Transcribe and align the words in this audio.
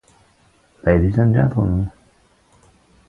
Ladies 0.81 1.19
and 1.19 1.35
gentlemen, 1.35 1.91